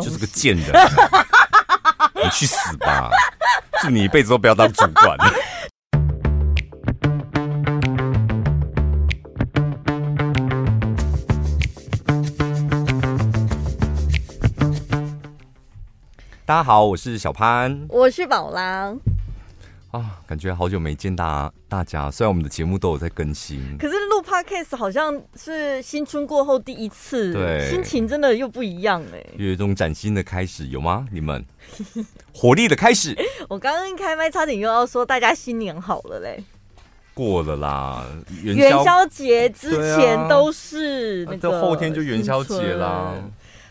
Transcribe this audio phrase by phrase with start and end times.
[0.00, 0.72] 东西，就是个贱人，
[2.24, 3.10] 你去死吧！
[3.82, 5.18] 祝你一辈子都不要当主管。
[16.46, 18.92] 大家好，我是小潘，我是宝拉。
[19.92, 23.99] 啊，感觉好久没见大大家，虽然我们的节目都有在更新，可是录
[24.30, 31.04] Podcast 好像是新春过后第一次，对，心情真的又不一样哎，有一种崭新的开始，有吗？
[31.10, 31.44] 你们
[32.32, 33.12] 活力的开始。
[33.50, 36.44] 我刚刚一开麦，差点又要说大家新年好了嘞，
[37.12, 38.06] 过了啦，
[38.44, 43.14] 元宵节之前都是那个、啊，后天就元宵节啦。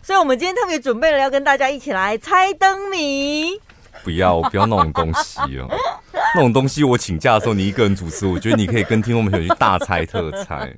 [0.04, 3.58] 所以，我们今天特别准备了要跟大家一起来猜灯谜。
[4.04, 5.70] 不要，我不要那种东西哦。
[6.36, 10.74] 那种东西，我请假的时候你一个人主持，我觉得你可以跟听众朋友去大猜特猜。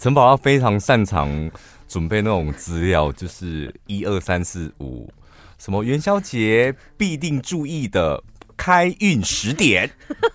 [0.00, 1.50] 陈宝拉非常擅长
[1.88, 5.10] 准备那种资料，就是一二三四五，
[5.58, 8.22] 什么元宵节必定注意的
[8.56, 9.90] 开运十点，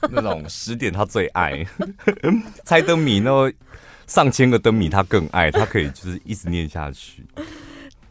[0.10, 1.66] 那种十点他最爱。
[2.66, 3.52] 猜灯谜呢？
[4.08, 7.24] 上千个灯谜，他更爱，他可以就是一直念下去。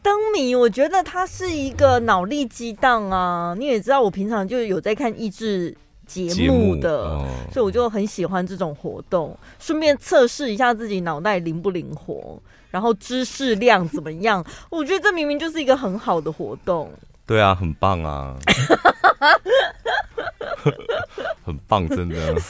[0.03, 3.55] 灯谜，我觉得它是一个脑力激荡啊！
[3.59, 12.41] 你也知道，我平常就有在看益智节目的目、哦，所以我就很喜欢这种活动，顺便测试一下自己脑袋灵不灵活，
[12.71, 14.45] 然后知识量怎么样。
[14.71, 16.91] 我觉得这明明就是一个很好的活动。
[17.27, 18.34] 对啊，很棒啊，
[21.45, 22.34] 很棒，真的。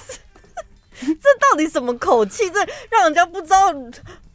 [1.01, 2.49] 这到底什么口气？
[2.51, 3.73] 这让人家不知道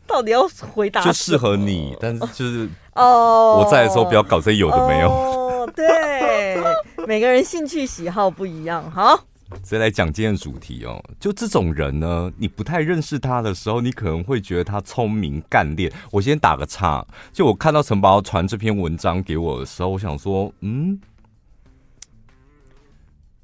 [0.08, 1.04] 到底要回答。
[1.04, 5.10] 就适合你，但是就是哦，我在的时候不要搞这有的没有。
[5.12, 6.58] 哦，对，
[7.08, 8.90] 每个人兴趣喜好不一样。
[8.92, 9.16] 好，
[9.64, 11.04] 直接来讲今天的主题哦。
[11.20, 15.92] 就这种人呢，你不太认识他的时候，你可能会觉得他聪明干练。
[16.12, 21.00] 我先打个岔，就我看到陈宝传这篇文章给我的时候，我想说，嗯，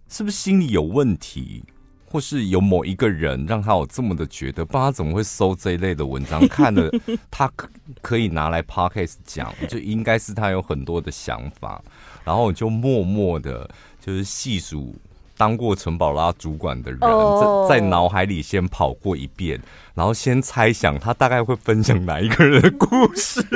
[0.08, 1.64] 是不是心里有问题？
[2.12, 6.46] 或是有某一个人让他有这么的觉得，不然他怎么会搜这一类的文章？
[6.50, 6.92] 看了
[7.30, 7.70] 他可
[8.02, 11.82] 可以拿来 podcast 讲，就应该是他有很多的想法。
[12.26, 13.70] 然后我就默默的，
[14.00, 14.94] 就是细数
[15.38, 19.60] 当过陈宝拉主管的人，在在脑海里先跑过一遍，
[19.96, 23.42] 然后先猜想他大概会分享哪一个人的故事，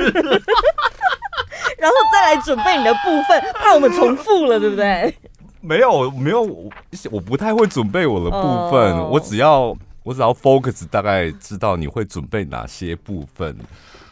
[1.77, 5.13] 然后再来准备你的部分，怕我们重复了，对不对？
[5.65, 6.41] 没有，没有，
[7.11, 8.97] 我不太会准备我的部分。
[8.97, 9.13] Oh.
[9.13, 13.57] 我只要我只要 focus，大概知道你会准备哪些部分，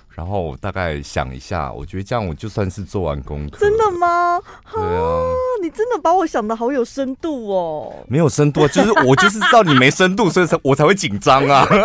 [0.09, 3.57] 然后我大概想一下，我觉得这样我就算是做完功课。
[3.59, 4.41] 真的吗？
[4.71, 5.21] 对啊，
[5.61, 7.93] 你真的把我想的好有深度哦。
[8.07, 11.67] 没有深度，就是 我就是知道你没深度，所以才我才会紧张啊。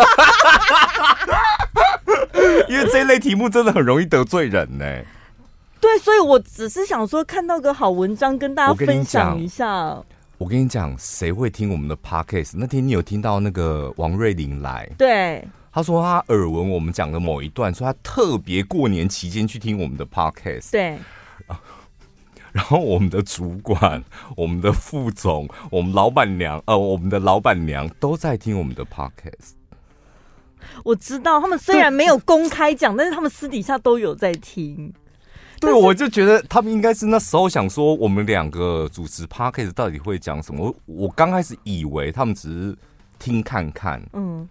[2.68, 4.84] 因为这一类题目真的很容易得罪人呢。
[5.80, 10.02] 对，所以我只是想说，看到个好文章，跟大家分享一下。
[10.36, 12.52] 我跟你讲，谁会听我们的 podcast？
[12.54, 14.88] 那天你有听到那个王瑞玲来？
[14.96, 20.70] 对，他说他耳闻我们讲的某一段，说他特别过年期间去听我们的 podcast。
[20.70, 20.96] 对，
[22.52, 24.02] 然后我们的主管、
[24.36, 29.54] 我们的副总、我们老板娘，呃，我们的老板娘都在听我们的 podcast。
[30.84, 34.92] 我知道，他们虽然没有公开讲，但是他们私底下都有在听。
[35.60, 40.66] 对，我就觉得他们应该是那时候想说，我们两个主持 Podcast 到底会讲什么？
[40.66, 42.76] 我我刚开始以为他们只是
[43.18, 44.48] 听看看，嗯，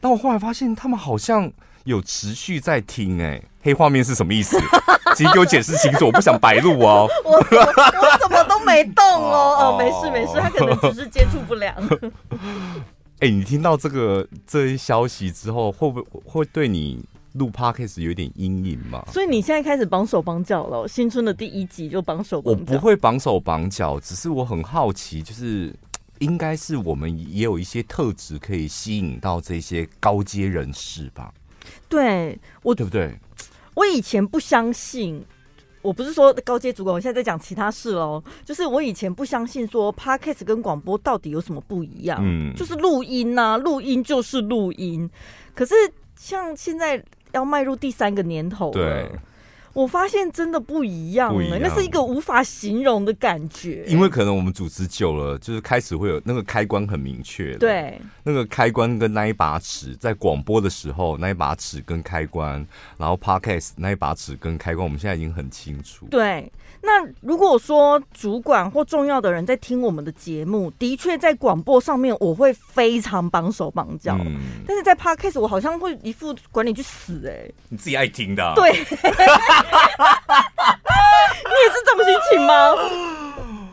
[0.00, 1.50] 但我后来发现他们好像
[1.84, 3.22] 有持续在听。
[3.22, 4.58] 哎，黑画面是什么意思？
[5.16, 7.06] 请给我解释清楚，我不想白录哦。
[7.24, 9.76] 我我我怎么都没动哦？
[9.76, 11.72] 哦，没事没事，他可能只是接触不良。
[13.20, 17.04] 哎，你听到这个这些消息之后，会不会会对你？
[17.34, 20.86] 录 Podcast 有点阴影嘛，所以你现在开始绑手绑脚了。
[20.86, 25.74] 新春的第一集就绑手绑脚，我不会绑手绑脚，只是我很好奇，就是
[26.20, 31.34] 应该是我们也有一些特质可以吸引到这些高阶人士吧？
[31.88, 33.18] 对，我对不对？
[33.74, 35.20] 我以前不相信，
[35.82, 38.22] 我不是说高阶主管，我现在在讲其他事喽。
[38.44, 42.20] 就是我以前不相信说 Podcast 跟广播到底有什么不一样？
[42.22, 45.10] 嗯，就是录音呐，录音就是录音，
[45.52, 45.74] 可是
[46.14, 47.02] 像现在。
[47.34, 49.10] 要迈入第三个年头了，对，
[49.72, 53.84] 我发现真的不一样了，那是一个无法形容的感觉。
[53.86, 62.66] 因为可能我们主持久了，就是开始会有那个开关很明确，对，那个开关跟那一把尺，在广播的时候那一把尺跟开关，
[62.96, 66.50] 然后 Podcast 那一把尺跟开关，我们现在已经很清楚，对。
[66.84, 74.36] 那如果说主管或重要的人在听我们的节目，的确在广播上面我会非常绑手绑脚，嗯，
[74.66, 77.22] 但是在 Podcast 我好像会一副管你去死。
[77.26, 78.86] 哎，欸，你自己爱听的，啊，对， 也是
[81.84, 82.74] 这种心情吗？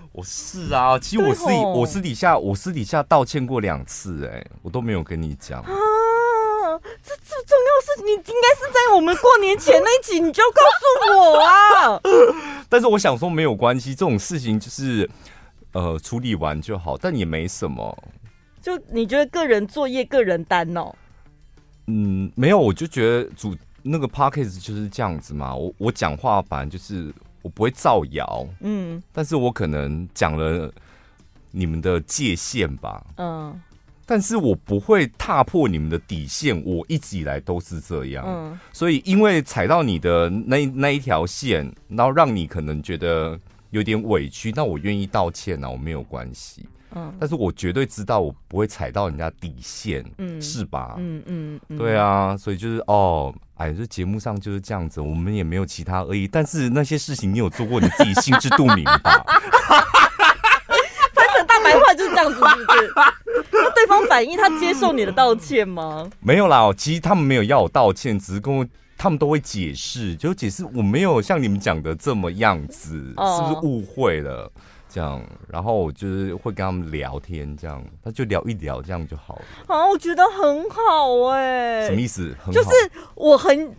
[0.14, 5.64] 我是啊，其实我私底我私底下我私底下道歉过两次，哎，我都没有跟你讲。
[7.04, 12.02] 这这重要事情，你应该是在我们过年前那一集你就告诉我啊。
[12.70, 15.10] 但是我想说没有关系，这种事情就是
[15.74, 17.98] 呃处理完就好，但也没什么。
[18.62, 20.94] 就你觉得个人作业个人担哦？
[21.88, 25.56] 嗯，没有，我就觉得主那个 podcast 就是这样子嘛。
[25.56, 30.72] 我我讲话反正就是我不会造谣，嗯，但是我可能讲了
[31.50, 33.60] 你们的界限吧，嗯。
[34.12, 38.26] 但是我不会踏破你们的底线，我一直以来都是这样。
[38.28, 46.68] 嗯，所以因为踩到你的那那一条线，然后让你可能觉得有点委屈，那我愿意道歉啊，我没有关系。
[46.94, 50.96] 嗯，但是我绝对知道我不会踩到人家底线，嗯，是吧？
[50.98, 56.28] 嗯嗯，嗯，对啊，所以就是哦，哎，这节目上就是这样子，我们也没有其他恶意。
[56.28, 59.24] 但是那些事情你有做过，你自己心知肚明吧？
[61.64, 62.94] 白话就是这样子，是不是？
[63.52, 66.10] 那对方反应，他接受你的道歉吗？
[66.20, 68.66] 没有啦，其实他们没有要我道歉，只是跟我
[68.98, 74.52] 他们都会解释，就解释我没有像你们讲的这么样子，哦、是不是误会了？
[74.94, 79.42] 这样，然后我就是会跟他们聊天，这样，他就聊一聊，这样就好了。
[79.68, 82.36] 啊，我觉得很好哎、欸，什么意思？
[82.52, 82.70] 就是
[83.16, 83.74] 我很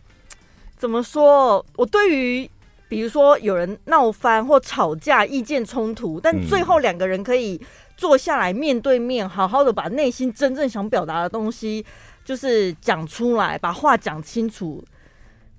[0.78, 1.64] 怎么说？
[1.76, 2.50] 我对于
[2.92, 7.58] 比如说有人闹翻或吵架、意见冲突，但最后两个人可以。
[7.94, 11.84] 坐下来面对面，好好的把内心真正想表达的东西，
[12.24, 14.82] 就是讲出来，把话讲清楚。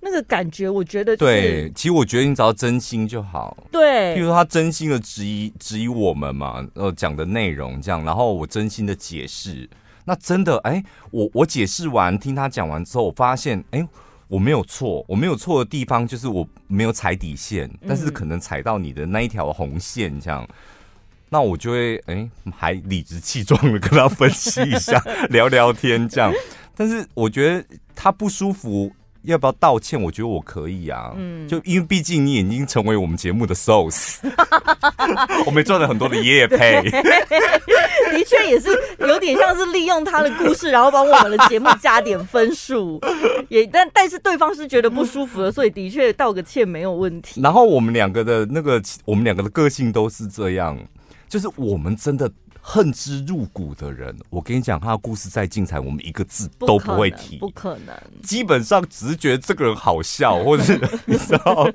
[0.01, 1.71] 那个感觉，我觉得、就是、对。
[1.74, 3.56] 其实我觉得你只要真心就好。
[3.71, 9.69] 对，譬如说他真心的质疑质疑我们嘛，呃，讲的内容这样，然后我真心的解释。
[10.03, 13.88] 那真的，哎，我我解释完，听他讲完之后，我发现，哎，
[14.28, 20.48] 我没有错，我没有错的地方就是我没有踩底线，但是可能踩到你的那一条红线这样。
[21.30, 26.31] 那我就会哎、欸，还理直气壮的跟他分析一下， 聊聊天这样。
[26.75, 27.66] 但是我觉得
[27.96, 28.92] 他不舒服，
[29.24, 30.02] 要不要道歉？
[30.02, 31.14] 我觉得我可以啊。
[31.16, 34.18] 嗯，就因为毕竟你已经成为我们节目的 source，
[35.46, 36.81] 我们赚了很多的业配。
[38.12, 43.00] 的确也是有点像是利用他的故事，然后帮我们的节目加点分数。
[43.50, 47.42] 也但但是对方是觉得不舒服的，所以的确道个歉没有问题。
[47.42, 50.78] 然后我们两个的那个，我们两个的个性都是这样。
[51.28, 52.31] 就是我们真的
[52.65, 57.94] 恨之入骨的人，我跟你讲，他的故事再精彩，我们一个字都不会提，不可能。
[58.24, 61.69] 基本上只是觉得这个人好笑，或者是你知道，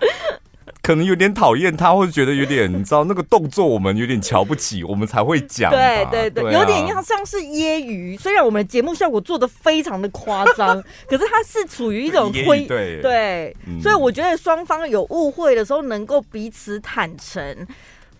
[0.82, 5.70] 可能有点讨厌他，或者觉得有点你知道那个动作，我们有点瞧不起，我们才会讲。
[5.70, 8.18] 对对对，有点像像是揶揄。
[8.18, 17.66] 虽然我们的节目效果做的非常的夸张， 可是他是处于一种推对对、嗯，所以我觉得双方有误会的时候，能够彼此坦诚。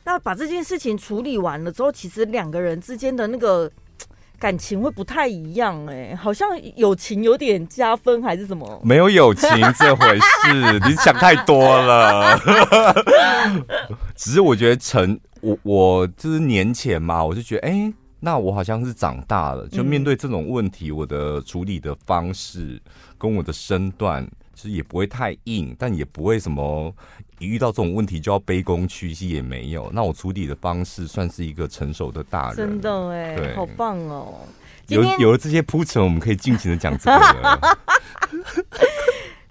[0.07, 3.69] 那把这件事情处理完了之后，其实两个人之间的那个
[4.39, 8.81] 感情会不太一样哎、欸，好像友情有点加分还是什么？
[8.85, 12.39] 没有友情这回事，你想太多了。
[14.15, 22.81] 只是我觉得成我我就是年前嘛，我就觉得哎、欸，那我好像是长大了，就面对这种问题，我的处理的方式
[23.19, 24.25] 跟我的身段，
[24.55, 26.95] 其实也不会太硬，但也不会什么。
[27.39, 34.41] 一遇到这种问题就要卑躬屈膝也没有，那我处理的方式算是一个成熟的大人，真的哎，对，好棒哦！
[34.89, 37.79] 有有了这些铺陈，我们可以尽情的讲这个了。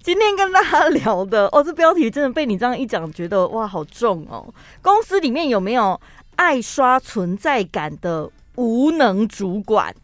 [0.02, 4.52] 今天跟大家聊的哦，这标题真的被你这样一讲，觉得哇，好重哦！
[4.80, 6.00] 公司里面有没有
[6.36, 9.94] 爱刷存在感的无能主管？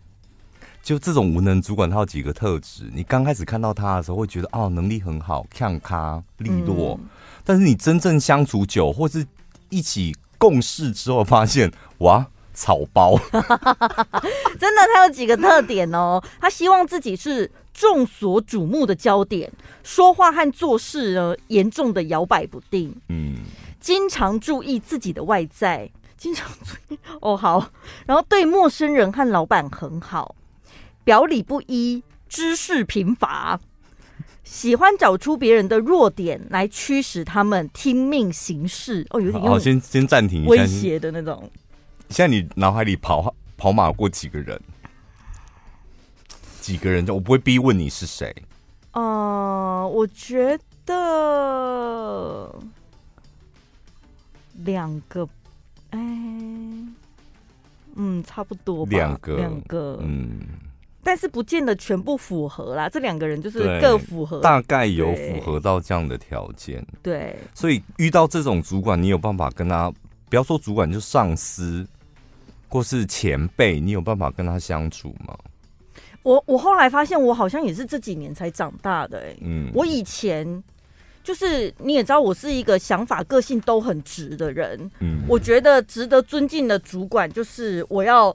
[0.83, 2.91] 就这种无能主管，他有几个特质？
[2.93, 6.99] 你刚开始看到他的时候，会觉得哦，能力很好，看咖利落。
[7.01, 7.09] 嗯
[7.45, 9.27] 但是你真正相处久，或是
[9.69, 13.17] 一起共事之后，发现哇，草包！
[14.61, 16.23] 真的，他有几个特点哦。
[16.41, 19.51] 他希望自己是众所瞩目的焦点，
[19.83, 22.95] 说话和做事呢，严重的摇摆不定。
[23.09, 23.37] 嗯，
[23.81, 27.37] 经常注意自己的外在，经常注意哦。
[27.37, 27.71] 好，
[28.07, 30.37] 然后对陌生人和老板很好，
[31.03, 33.59] 表里不一，知识贫乏。
[34.45, 39.07] 喜欢找出别人的弱点来驱使他们听命行事。
[39.11, 41.50] 哦，有点好，先先暂停一下，威胁的那种。
[42.09, 44.61] 现在你脑海里跑跑马过几个人？
[46.61, 47.07] 几个人？
[47.09, 48.35] 我不会逼问你是谁。
[48.93, 52.55] 呃，我觉得
[54.64, 55.26] 两个，
[55.91, 55.99] 哎，
[57.95, 58.91] 嗯，差不多吧。
[58.91, 60.41] 两个，两个，嗯。
[61.04, 62.88] 但是不见得全部符合啦。
[62.88, 66.85] 这两个人就是各符合，大概有符合到这样的条件。
[67.02, 69.92] 对，所以遇到这种主管，你有办法跟他，
[70.30, 71.85] 不要说主管，就上司
[72.68, 75.37] 或是前辈，你有办法跟他相处吗？
[76.23, 79.30] 我我后来发现，我好像也是这几年才长大的、欸。
[79.30, 80.62] 哎，嗯，我以前
[81.25, 84.88] 就是你也知道，我是一个想法、个性都很直的人。
[85.00, 88.35] 嗯，我觉得值得尊敬的主管，就是我要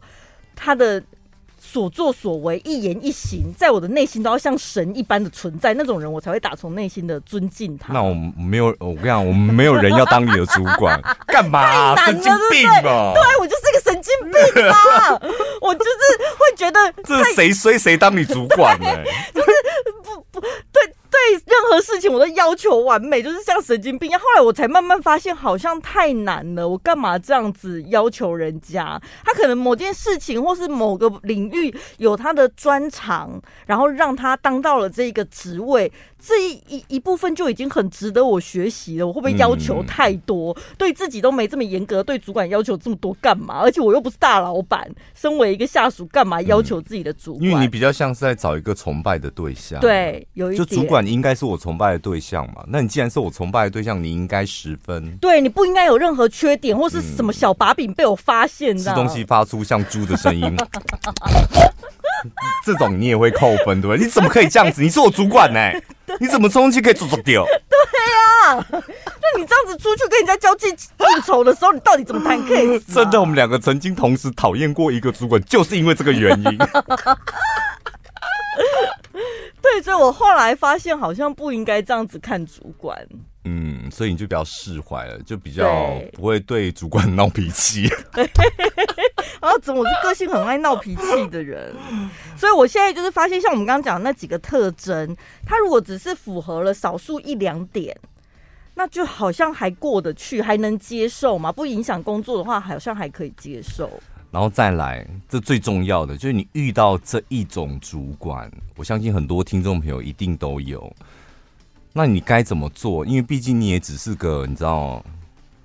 [0.54, 1.02] 他的。
[1.70, 7.92] 所作所为，一言一行，在我的内心都要像神一般的存在，那种人我才会打从内心的尊敬他。
[7.92, 10.98] 那我没有，我跟你讲，我们没有人要当你的主管，
[11.28, 11.96] 干嘛、啊？
[12.06, 13.12] 神经病吧！
[13.14, 15.20] 对，我就是一个神经病吧！
[15.60, 15.92] 我就是
[16.38, 19.04] 会觉得，这是谁衰谁当你主管呢、欸？
[19.36, 19.52] 就是
[20.04, 20.94] 不不对。
[21.18, 24.20] 对任何事情我都要求完美，就是像神经病一样。
[24.20, 26.68] 后来我才慢慢发现，好像太难了。
[26.68, 29.02] 我干嘛这样子要求人家？
[29.26, 35.92] 他可能某件事情或是某个领域有他的专长，然后让他当到了这个职位。
[36.20, 39.06] 这一一一部分就已经很值得我学习了。
[39.06, 40.56] 我会不会要求太多？
[40.76, 43.60] 对自己都没这么严格，对主管要求这么多干嘛？
[43.62, 47.44] 而且我又不是大老板，身为一个下属，干嘛要求自己的主管？
[47.44, 49.80] 因为你比较像是在找一个崇拜的对象。
[49.80, 50.66] 对，有一点。
[50.66, 52.64] 就主管应该是我崇拜的对象嘛？
[52.68, 55.18] 那你既然是我崇拜的对象，你应该十分。
[55.18, 58.84] 对，你不应该有任何缺点或是什么小把柄被我发现的。
[58.84, 60.56] 吃东西发出像猪的声音。
[62.66, 64.04] 这种你也会扣分，对不对？
[64.04, 64.82] 你怎么可以这样子？
[64.82, 65.84] 你是我主管呢、欸，
[66.20, 67.46] 你怎么吃东西可以做做掉？
[67.46, 72.94] 对呀、啊，那你这样子出去跟人家交际应酬的时候，你到底怎么谈 case？
[72.94, 76.58] 真的，我们两个曾经同时讨厌过一个主管，就是因为这个原因。
[79.74, 82.98] 对，所以我后来发现，好像不应该这样子看主管。
[83.44, 87.90] 嗯，所以你就比较释怀了，就比较不会对主管 闹脾气。
[89.42, 91.74] 然后怎么我是个性很爱闹脾气的人，
[92.36, 97.96] 所以我现在就是发现，像我们刚刚讲的那几个特征，他如果只是符合了少数一两点，
[98.76, 103.90] 那就好像还过得去，还能接受嘛，不影响工作的话，好像还可以接受。
[104.38, 110.96] 然后再来，这最重要的就是你遇到这一种主管，我相信很多听众朋友一定都有。
[111.92, 113.04] 那你该怎么做？
[113.04, 115.04] 因为毕竟你也只是个你知道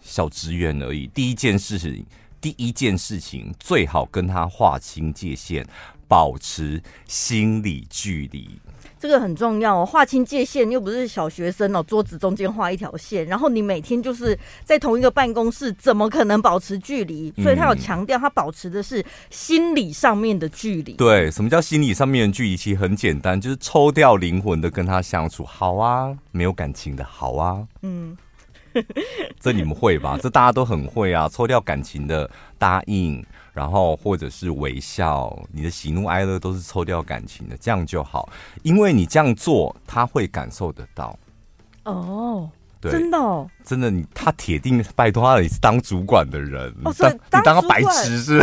[0.00, 1.06] 小职员而已。
[1.08, 2.02] 第一件事情，
[2.40, 5.66] 第一件事情最好跟他划清界限，
[6.08, 8.48] 保持心理距离。
[9.02, 17.34] 这个很重要哦，划清界限，又不是小学生哦，桌子中间画一条线，然后你每天就是在同一个办公室，怎么可能保持距离？
[17.42, 20.92] 所以他有强调，他保持的是心理上面的距离。
[20.92, 22.56] 对，什么叫心理上面的距离？
[22.56, 25.44] 其实很简单，就是抽掉灵魂的跟他相处。
[25.44, 28.16] 好啊，没有感情的好啊，嗯，
[29.40, 30.16] 这你们会吧？
[30.22, 33.20] 这大家都很会啊，抽掉感情的答应。
[33.52, 38.28] 然后或者是微笑，你的喜怒哀乐都是抽掉感情的，这样就好，
[38.62, 41.18] 因为你这样做，他会感受得到。
[41.84, 42.48] 哦，
[42.80, 48.38] 对，真的哦，真的，你他铁定拜托他，你是当主管的人，哦，所以当你当个白痴是？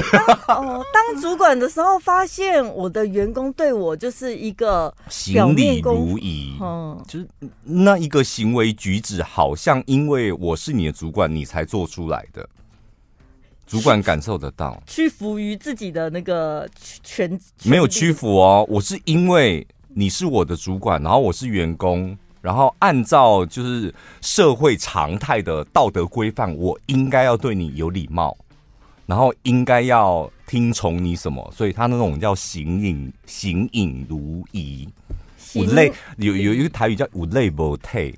[0.48, 7.28] 哦，当主管的时候，发现我的员工对我就是一个行礼如仪，嗯，就是
[7.64, 12.48] 那一个行为举止，好像因为我是你的主管，你才做出来的。
[13.70, 16.68] 主管感受得到，屈服于自己的那个
[17.04, 18.66] 权，没有屈服哦。
[18.68, 28.36] 我是因为你是我的主管，然后我是员工，然后按照就是社会常态的道德规范，我应该要对你有礼貌，
[29.06, 34.90] 然后应该要听从你什么，所以他那种叫形影形影如仪，
[35.54, 38.16] 五类有有一个台语叫五类不退。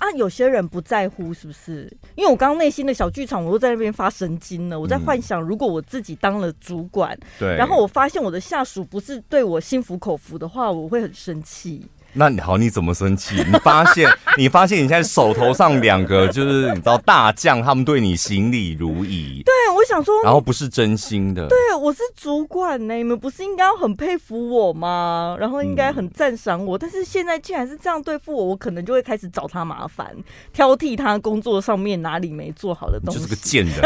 [0.00, 1.92] 啊，有些人不在乎，是不是？
[2.16, 4.80] 因为我刚刚内心的小剧场，我都在那边发神经了。
[4.80, 11.86] 我在幻想，如果我自己当了主管，对，然后我发现我的下属不是对我心服口服的话，我会很生气。
[12.12, 13.36] 那你好，你怎么生气？
[13.36, 19.42] 你发现，你发现你现在手头上两个就是你知道大将，他们对你行礼如仪。
[19.44, 21.46] 对，我想说，然后不是真心的。
[21.46, 25.36] 对，我是主管呢，你们不是应该要很佩服我吗？
[25.38, 30.12] 然后应该很赞赏我，嗯，但是现在竟然是这样对付我，我可能就会开始找他麻烦，
[30.52, 33.20] 挑剔他工作上面哪里没做好的东西。
[33.20, 33.76] 就是个贱人，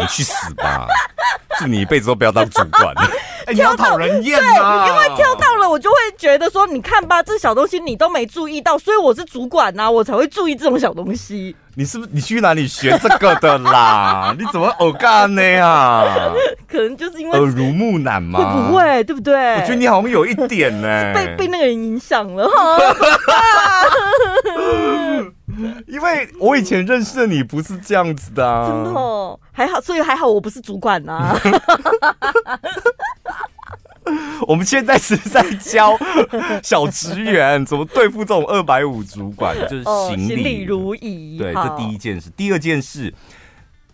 [0.00, 0.86] 你去死吧！
[1.58, 2.94] 祝你一辈子都不要当主管。
[3.46, 4.84] 欸、你要讨人厌啊！
[4.84, 11.56] 对，因为挑到了，我就会觉得说，你看吧，这小东西你都没注意到，所以我是主管呐、啊，我才会注意这种小东西。
[11.74, 14.34] 你是不是你去哪里学这个的啦？
[14.38, 16.04] 你怎么偶干呢呀？
[16.70, 19.04] 可能就是因为耳濡目染嘛，会不会？
[19.04, 19.54] 对不对？
[19.54, 22.78] 我觉得你好像有一点呢，被被那个人影响了哈。
[25.86, 31.40] 因为我以前认识的你不是这样子的、啊，真的哦，还好，所以还好我不是主管呐、啊。
[34.46, 35.98] 我们现在是在教
[36.62, 41.36] 小职员 怎么对付这种二百五主管，就是行礼、哦、如仪。
[41.36, 42.30] 对，这第一件事。
[42.30, 43.12] 第二件事，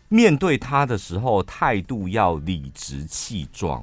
[0.09, 3.83] 面对他的时候，态度要理直气壮。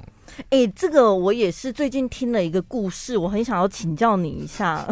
[0.50, 4.86] 哎、欸，这个我也是最近听了一个故事，我很想要请教你一下，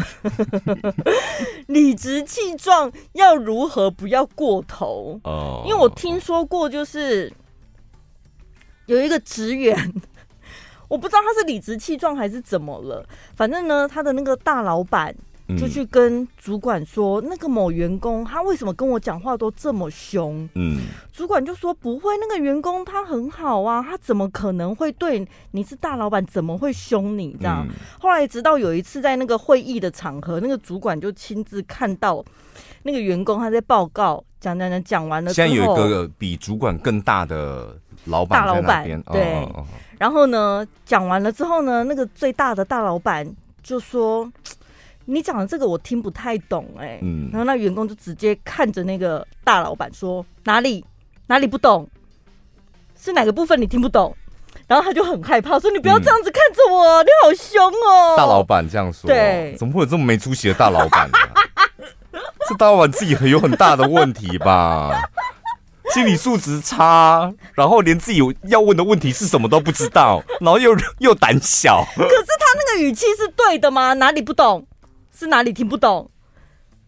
[1.68, 5.18] 理直气壮要如何不要过头？
[5.24, 7.32] 哦，因为我听说过，就是
[8.86, 9.76] 有一个职员，
[10.88, 15.14] 我不知道他是理直气壮还是怎么了，反正呢，他的那个大老板。
[15.56, 20.48] 就去跟主管说，那个某员工他为什么跟我讲话都这么凶？
[20.54, 20.78] 嗯，
[21.12, 27.66] 主管就说不会，那个员工他很好啊，他怎么可能会对你是大老板，怎么会凶你这样？
[27.98, 32.24] 后来直到有一次在那个会议的场合，那个主管就亲自看到
[32.82, 37.76] 那个员工他在报告讲讲讲讲完了之后，现在有一个比主管更大的
[38.06, 39.48] 老板大老板对，
[39.98, 43.30] 然后呢讲完了之后呢，那个最大的大老板
[43.62, 44.30] 就说。
[45.04, 50.84] 你讲的这个我听不太懂哎、欸，嗯，然后那员工就直接看着那个大老板说，哪里
[51.26, 51.88] 哪里不懂，
[53.00, 54.16] 是哪个部分你听不懂？
[54.66, 58.14] 然后他就很害怕说，你不要这样子看着我，嗯、你好凶哦。
[58.16, 61.18] 大老板这样说，对，怎么会有这么没出息的大老板呢？
[62.48, 64.90] 这大老板自己很有很大的问题吧？
[65.92, 71.84] 心理素质差，然后连自己要问的问题是什么都不知道，然后又又胆小。
[71.96, 73.94] 可是他那个语气是对的吗？
[73.94, 74.64] 哪里不懂？
[75.20, 76.10] 是哪里听不懂？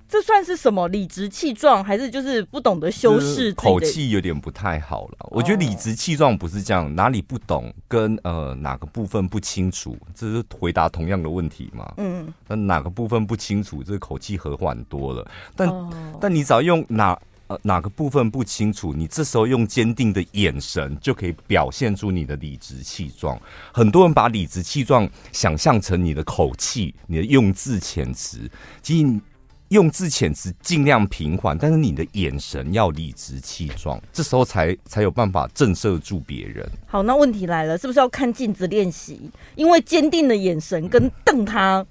[0.08, 3.52] 这算是什么理直气壮，还是就是不懂得修饰？
[3.52, 5.28] 口气有点不太好了。
[5.30, 11.92] 我觉得理直气壮不是这样，哪里不懂跟呃哪个部分不清楚，这是回答同样的问题嘛？
[11.98, 15.30] 嗯，那哪个部分不清楚，这个口气和缓多了。
[15.54, 17.18] 但、哦、但你只要用哪。
[17.62, 18.92] 哪个部分不清楚？
[18.94, 23.40] 你这时候用坚定的眼神就可以表现出你的理直气壮。
[23.72, 29.20] 很多人把理直气壮想象成你的口气、你的用字遣词，其实
[29.68, 36.68] 用字遣词尽量平缓，但是你的眼神要理直气壮，这时候才才有办法震慑住别人。
[36.86, 39.30] 好，那问题来了，是不是要看镜子练习？
[39.54, 41.86] 因为坚定的眼神跟瞪他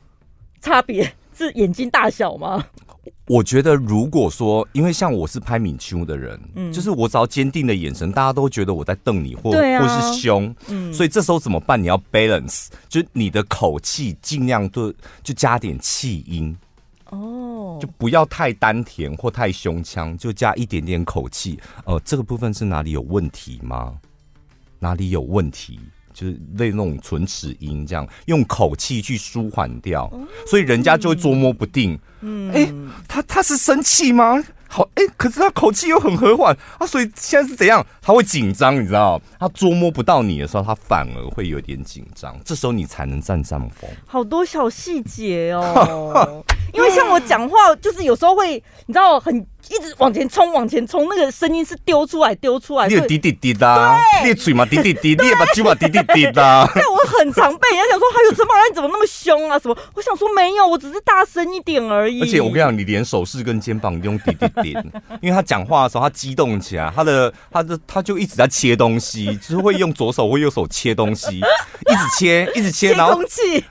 [0.61, 2.63] 差别是眼睛大小吗？
[3.25, 11.81] 我觉得，如果说，因为像我是拍敏秋的人，嗯，就是我只要坚定的眼神，大家都觉得我在瞪你，或、啊、或是凶，嗯，所以这时候怎么办？
[11.81, 16.55] 你要 balance，就你的口气尽量都就加点气音，
[17.09, 21.59] 哦，就不要太丹田或太胸腔，就加一点点口气。
[21.85, 23.97] 呃，这个部分是哪里有问题吗？
[24.77, 25.79] 哪里有问题？
[26.13, 30.11] 就是类那种唇齿音，这样用口气去舒缓掉，
[30.47, 31.97] 所以人家就会捉摸不定。
[32.21, 32.73] 嗯，哎、欸，
[33.07, 34.43] 他他是生气吗？
[34.73, 37.85] 好，哎、欸，可是他口气又很和缓啊，所以现在是怎样？
[38.01, 39.21] 他会紧张，你知道？
[39.37, 43.89] 他捉摸不到你的时候，他反而会有点紧张，这时候你才能占上风。
[44.07, 46.41] 好多小细节哦，
[46.73, 49.35] 因为像我讲话，就是有时候会，你知道，很
[49.69, 56.69] 一直往前冲，往前冲，那个声音是丢出来，丢出来，你有滴滴滴的，你的嘴嘛滴滴滴， 你也把嘴嘛滴滴滴的。
[56.73, 59.59] 对，我很常被人家讲说，还有陈宝，你怎么那么凶啊？
[59.59, 59.77] 什么？
[59.93, 62.21] 我想说没有，我只是大声一点而已。
[62.21, 64.77] 而且我跟你讲，你连手势跟肩膀用滴滴滴，
[65.21, 71.41] 因为他讲话的时候他激动起来，他的他的他就一直在切东西，就是会用左手或右手切东西，一
[71.95, 73.19] 直切，一直切，然后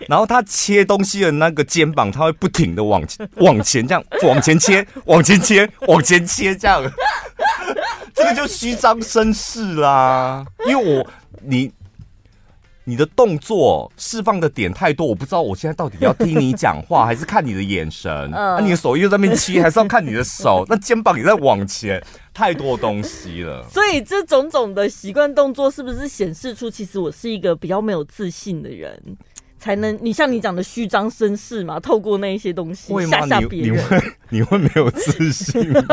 [0.09, 3.03] 然后他切东西的那个肩膀，他会不停的往
[3.37, 6.83] 往前这样往前切，往前切，往前切这样，
[8.15, 10.45] 这个就虚张声势啦。
[10.67, 11.07] 因为我
[11.43, 11.71] 你。
[12.91, 18.11] 你的动作释放的点太多，我不知道我现在到底要听你讲话，还是看你的眼神。
[18.35, 20.67] 嗯、啊、你的手又在那边切，还是要看你的手？
[20.69, 23.65] 那肩膀也在往前，太多东西了。
[23.71, 29.01] 所以这种种的习惯动作，是不是显示出其实我是一个比较没有自信的人？
[29.61, 31.79] 才能你像你讲的虚张声势嘛？
[31.79, 35.83] 透过那一些东西吓吓别人，你会 你会没有自信吗？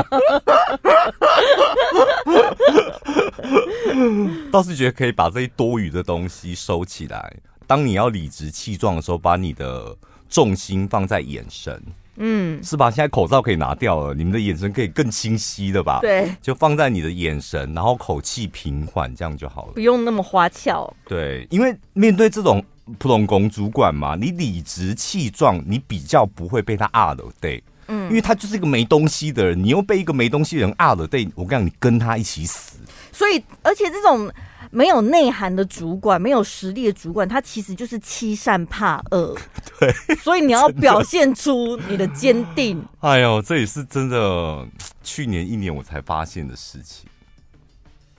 [4.50, 7.36] 倒是觉得可以把这些多余的东西收起来。
[7.68, 9.94] 当你要理直气壮的时候，把你的
[10.30, 11.84] 重心放在眼神，
[12.16, 12.90] 嗯，是吧？
[12.90, 16.00] 现在口罩可以拿掉了，你们的眼神可以更清晰的吧？
[16.00, 20.96] 对，就放在你的眼神，然后口气平缓，这样就好了，不用那么花俏。
[21.06, 22.64] 对，因为面对这种。
[22.98, 32.78] 普通工主管嘛，你理直气壮，你比较不会被他压了对，嗯，因为他就是一个没东西的人，你又被一个没东西的人压了对，我跟你讲，你跟他一起死。
[33.12, 34.32] 所以，而且这种
[34.72, 39.36] 没有内涵的主管，没有实力的主管，他其实就是欺善怕恶。
[39.80, 42.82] 对，所以你要表现出你的坚定。
[43.00, 44.68] 哎呦，这也是真的，
[45.04, 47.10] 去年一年我才发现的事情。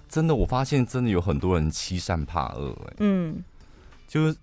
[0.09, 3.43] 真的，我发现真的有很多人欺善怕恶，哎，嗯，
[4.07, 4.37] 就是。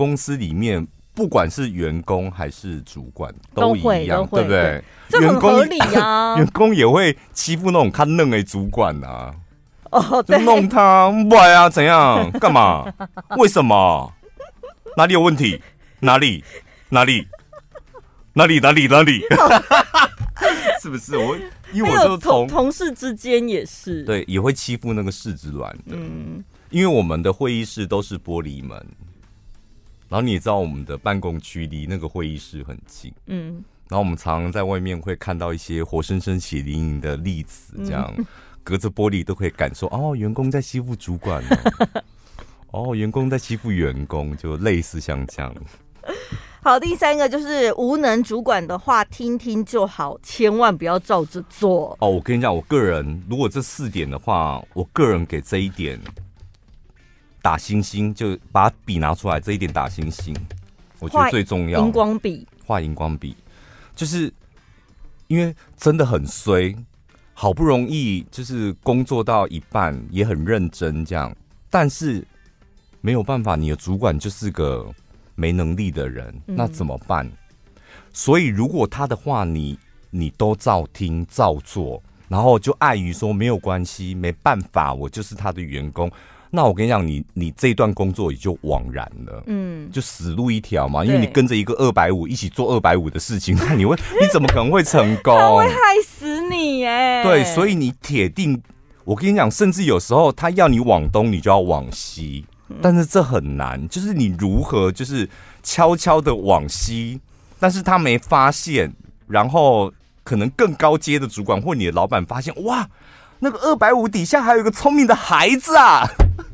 [0.00, 4.82] 公司里面，不管是员工还是主管，都一样，对不对？
[5.10, 6.36] 这很合理啊。
[6.40, 9.34] 员工也会欺负那种看嫩的主管啊。
[9.90, 11.68] 哦，对，弄他，不啊？
[11.68, 12.30] 怎样？
[12.40, 12.90] 干嘛？
[13.36, 14.10] 为什么？
[14.96, 15.60] 哪里有问题？
[16.00, 16.42] 哪里？
[16.88, 17.28] 哪里？
[18.32, 18.58] 哪里？
[18.58, 18.86] 哪里？
[18.86, 19.20] 哪里？
[20.80, 21.36] 是不是我？
[21.74, 25.94] 因为我就同同事之间也是，对，也会欺负那个柿子卵的。
[25.94, 28.82] 嗯，因为我们的会议室都是玻璃门，
[30.10, 33.10] 然后你也知道我们的办公区离那个会议室很近。
[33.24, 38.12] 嗯，然后我们常常在外面会看到一些活生生血淋淋的例子，这样。
[38.18, 38.26] 嗯
[38.62, 41.42] 隔着玻璃都可以感受哦，员工在欺负主管
[42.70, 45.52] 哦，员工在欺负员工，就类似像这样。
[46.62, 51.96] 好，第三个就是无能主管的话听听就好，千万不要照着做。
[52.00, 55.98] 哦，我跟你讲，我个人如果这四点的话，我个人给这一点
[57.42, 60.34] 打星星，就把笔拿出来，这一点打星星，
[60.98, 61.80] 我觉得最重要。
[61.80, 63.36] 荧光笔，画荧光笔，
[63.94, 64.32] 就是
[65.26, 66.74] 因为真的很衰。
[67.32, 71.34] 好不容易就是工作到一半也很认真这样，
[71.70, 72.22] 但是
[73.00, 74.86] 没有办法，你的主管就是个
[75.34, 77.26] 没能力的人，那怎么办？
[77.26, 77.32] 嗯、
[78.12, 79.78] 所以如果他的话你
[80.10, 86.12] 你都照听照做，然后就碍于说没有关系，没办法，我就是他的员工。
[86.50, 91.04] 那我跟你讲，你你这段工作也就枉然了，嗯，就死路一条嘛。
[91.04, 95.36] 因为你跟着一个二百五一起做二百五的事情，那 你会你怎么可能会成功？
[95.38, 97.22] 他会害死你耶！
[97.22, 98.60] 对，所以你铁定，
[99.04, 102.44] 我跟你讲，甚至有时候他要你往东，你就要往西，
[102.82, 105.28] 但是这很难，就是你如何就是
[105.62, 107.20] 悄悄的往西，
[107.60, 108.92] 但是他没发现，
[109.28, 109.92] 然后
[110.24, 112.88] 可能更高阶的主管或你的老板发现，哇，
[113.40, 116.06] 那个二百五底下还有一个聪明的孩子啊！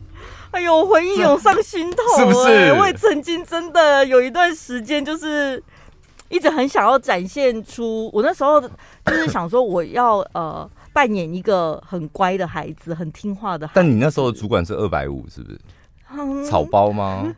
[0.52, 2.72] 哎呦，回忆涌上心头，是不是？
[2.78, 5.62] 我也曾经真的有一段时间，就是
[6.30, 13.76] 一直很想要展现出我那时候就是想说，我要呃扮演一个很乖的孩子，很听话的孩子。
[13.76, 15.60] 但你那时候的主管是二百五，是不是？
[16.14, 17.34] 嗯、草包吗？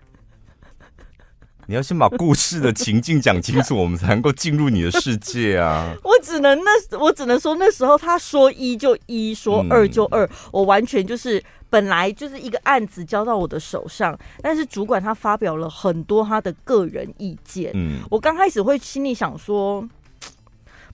[1.70, 5.94] 你要先把故事的情境讲清楚，我们才能够进入你的世界啊！
[6.02, 17.70] 我只能那我只能说，那时候他说一就一，说二就二，嗯、我完全就是本来就是一个案子交到我的手上，但是主管他发表了很多他的个人意见。
[17.74, 19.87] 嗯，我刚开始会心里想说，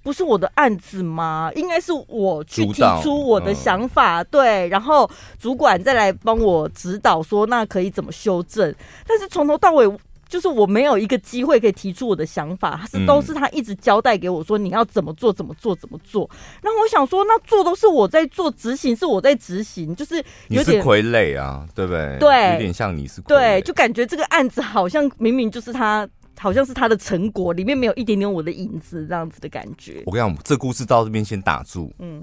[0.02, 1.52] 不是我的案子吗？
[1.54, 5.08] 应该是我去提出我的想法，嗯、对，然后
[5.38, 8.74] 主管再来帮我指导，说那可以怎么修正。
[9.06, 9.88] 但是从头到尾。
[10.28, 16.28] 就是我没有一个机会可以提出我的想法，是都是他一直交代给我说你要怎么做怎么做怎么做。
[16.60, 20.16] 然后我想说，那做都是我在做，执行是我在执行，就是
[20.48, 22.18] 有点傀儡啊，对不对？
[22.18, 23.28] 对，有点像你是傀儡。
[23.28, 26.08] 对，就感觉这个案子好像明明就是他，
[26.38, 30.02] 好像是他的成果，里面没有一点点我的影子，这样子的感觉。
[30.06, 31.92] 我跟你讲，这故事到这边先打住。
[31.98, 32.22] 嗯，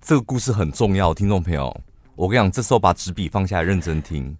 [0.00, 1.74] 这个故事很重要，听众朋友，
[2.16, 4.36] 我跟你讲，这时候把纸笔放下来，认真听，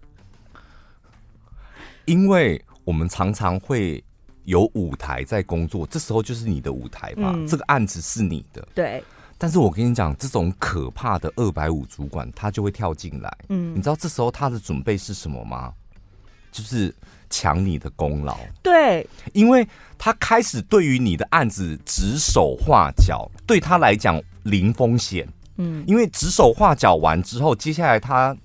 [2.05, 2.61] 因为。
[2.83, 4.03] 我们常常会
[4.45, 7.31] 有舞台在工作，这时候就是你的舞台吧？
[7.35, 9.03] 嗯、这个案子是你的，对。
[9.37, 13.37] 但是我跟你讲，这种可怕的二百五主管，他就会跳进来。
[13.49, 15.73] 嗯，你知道这时候他的准备是什么吗？
[16.49, 16.93] 就是
[17.29, 18.37] 抢你的功劳。
[18.61, 19.67] 对，因为
[19.97, 25.27] 他开始对于你的案子指手画脚，对他来讲零风险。
[25.57, 28.37] 嗯，因为指手画脚完之后，接下来他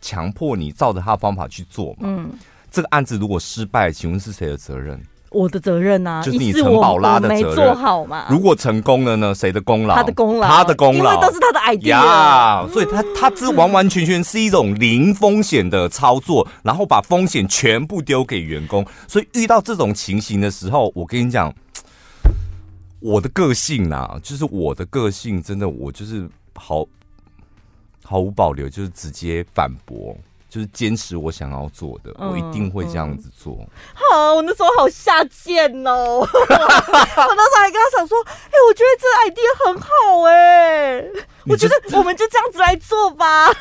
[0.00, 1.98] 强迫你照着他的方法去做嘛。
[2.02, 2.32] 嗯。
[2.74, 5.00] 这个案子如果失败，请问是谁的责任？
[5.30, 7.44] 我的责任啊，就是你陈宝拉的责任。
[7.44, 8.26] 没做好嘛？
[8.28, 9.32] 如果成功了呢？
[9.32, 9.94] 谁的功劳？
[9.94, 11.94] 他的功劳，他的功劳，因为都是他的 idea。
[11.94, 18.84] Yeah, 所以他他这完完全全是一种零风险的操作，然后把风险全部丢给员工。
[19.06, 21.54] 所以遇到这种情形的时候，我跟你讲，
[22.98, 26.84] 我的个性啊，就是我的个性，真的，我就是毫
[28.04, 30.16] 毫无保留，就是直接反驳。
[30.54, 33.58] 就是坚持我想要做的，嗯、我一定会这样子做。
[33.92, 36.20] 好，我那时候好下贱哦！
[36.22, 39.88] 我那时候还跟他讲说：“哎、欸，我觉得这个 idea 很好
[40.28, 41.10] 哎、欸，
[41.48, 43.50] 我觉得我们就这样子来做吧。”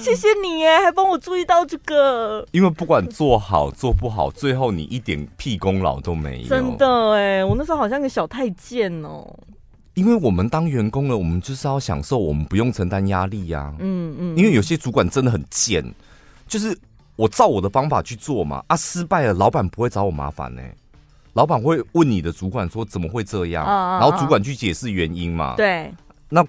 [0.00, 2.46] 谢谢你哎，还帮我注意到这个。
[2.52, 6.48] 因为不管做好做不好，最后你一点屁功劳都没有。
[6.48, 9.30] 真的哎，我那时候好像个小太监哦。
[9.94, 13.74] 因为我们当员工了，我们就是要享受，我们不用承担压力呀、啊。
[13.78, 14.36] 嗯嗯。
[14.36, 15.84] 因为有些主管真的很贱，
[16.46, 16.76] 就是
[17.16, 20.74] 我照我的方法去做嘛，啊，失败了，老板不会找我麻烦呢、欸。
[21.34, 25.54] 老板会问你的主管说怎么会这样，然后主管去解释原因嘛。
[25.56, 25.92] 对。
[26.28, 26.44] 那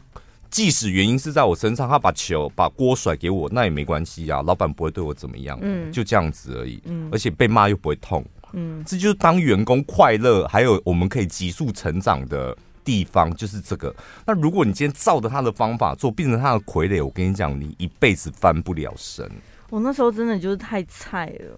[0.49, 13.93] 即使原因是在我身上，他把球把锅甩给我，那也没关系啊，老板不会对我怎么样，嗯，就这样子而已，嗯，而且被骂又不会痛，嗯，这就是当员工快乐，还有我们可以急速成长的地方，就是这个。
[14.25, 19.29] 那如果你今天照着他的方法做，变成他的傀儡，我跟你讲，你一辈子翻不了身。
[19.69, 21.57] 我那时候真的就是太菜了。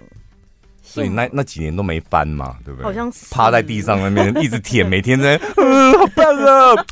[0.82, 2.86] 所以那那几年都没翻嘛，对不对？
[2.86, 6.86] 好像趴在地上那边一直舔，每天在，嗯， 好棒啊，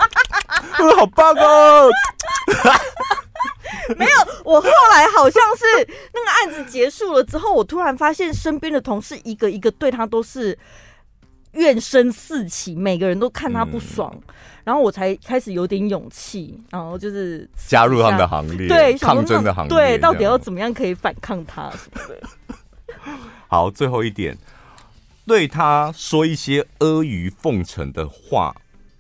[0.80, 1.90] 嗯， 好棒哦。
[3.98, 4.12] 没有，
[4.44, 5.64] 我后来好像是
[6.14, 10.58] 那个案子结束了之后，我突然发现身边的同事一个一个对他都是
[11.56, 21.72] 怨声四起，每个人都看他不爽，嗯、然后我才开始有点勇气，然后就是加入他们的行列，对，抗争的行列，对，到底要怎么样可以反抗他。
[23.48, 24.38] 好，最后一点，
[25.26, 28.56] 对他说一些阿谀奉承的话，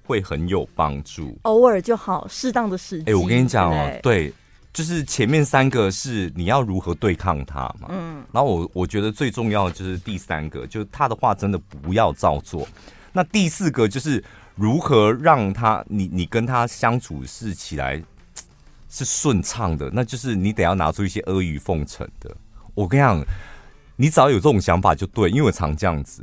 [0.05, 1.37] 会很有帮助。
[1.43, 3.11] 偶尔就好，适当的时机。
[3.11, 4.31] 哎，我跟你讲哦，对，
[4.75, 7.87] 就是前面三个是你要如何对抗他嘛。
[7.89, 12.67] 嗯，然后我我觉得最重要的就是第三个，就是他的话真的不要照做。
[13.11, 17.99] 那第四个就是如何让他，你你跟他相处是起来
[18.89, 22.35] 是顺畅的，那就是你得要拿出一些阿谀奉承的。
[22.75, 23.25] 我跟你讲。
[23.97, 26.21] 你只要有这种想法就对，因为我常这样子。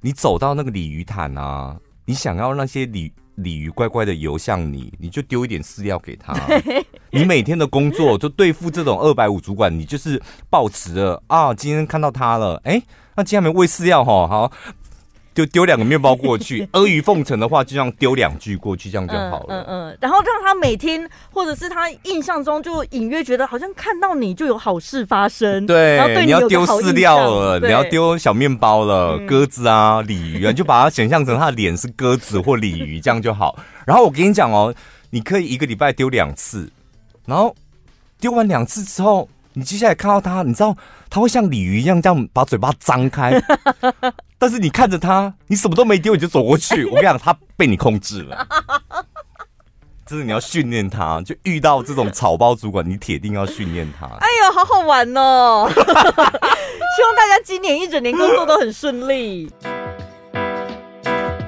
[0.00, 6.32] 你走到那个鲤鱼潭啊，你想要那些鲤鲤鱼乖乖的游向你，你就丢一点饲料给他。
[7.14, 12.82] 你每天的工作就对付这种二百五主管，你就是抱持了啊，今天看到他了，哎，
[13.14, 14.52] 那今天没喂饲料哈，好。
[15.34, 19.46] 就丢两个面包过去，阿谀奉承的话，就这样丢两句过去，这样就好了。
[19.48, 25.66] 嗯嗯，嗯，然后让他每天，或者是他印象中就隐约觉得好像看到你就有好事发生。
[25.66, 33.58] 对，然后对你，你要丢饲料了，你要丢小面包了，鸽子啊、鲤鱼啊，就把它想象成他的脸是鸽子或鲤鱼，这样就好。
[33.84, 34.72] 然后我跟你讲哦，
[35.10, 36.70] 你可以一个礼拜丢两次，
[37.26, 37.54] 然后
[38.20, 40.76] 丢完两次之后，你接下来看到他，你知道
[41.08, 43.40] 他会像鲤鱼一样这样把嘴巴张开。
[44.38, 46.84] 但是你看着他，你什么都没丢，你就走过去。
[46.90, 48.46] 我跟你讲，他被你控制了。
[50.06, 54.04] 就是你要训练他，就遇到这种草包主管，你铁定要训练他。
[54.06, 55.66] 哎呦，好好玩哦！
[55.74, 59.50] 希望大家今年一整年工作都很顺利。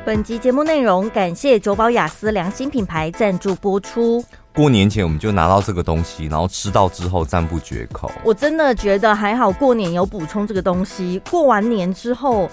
[0.07, 4.25] 本集节目内容感谢九宝雅思良心品牌赞助播出。
[4.57, 8.11] 过年前我们就拿到这个东西，然后吃到之后赞不绝口。
[8.25, 11.21] 我真的觉得还好，过年有补充这个东西。
[11.31, 12.49] 过完年之后，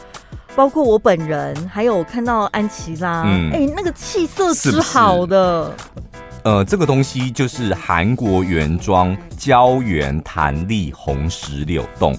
[0.53, 5.73] 包括我本人，还有看到安琪拉，嗯，哎、欸，那个气色是好的。
[5.77, 6.01] 是是
[6.43, 12.13] 呃，这个东西就是韩国原装胶原弹力红石榴冻。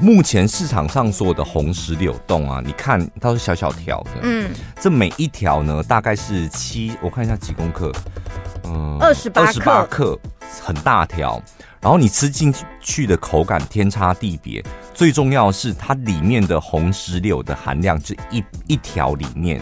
[0.00, 4.50] 目前市场上所有的红石榴冻啊，你看它是小小条的，嗯，
[4.80, 7.92] 这每一条呢大概是七，我看一下几公克。
[8.66, 10.18] 嗯，二十八克，二十八克，
[10.62, 11.40] 很大条。
[11.80, 14.64] 然后你吃进去的口感天差地别。
[14.92, 19.60] 最重要的是，它里面的红石榴的含量，就一一条里面，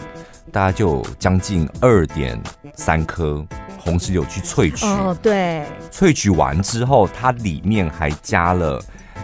[0.51, 2.41] 大概就将近二点
[2.73, 3.45] 三颗
[3.77, 4.85] 红石榴去萃取。
[4.85, 5.65] 哦，对。
[5.91, 8.81] 萃取完之后，它里面还加了。